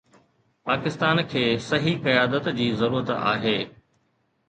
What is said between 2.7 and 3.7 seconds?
ضرورت آهي.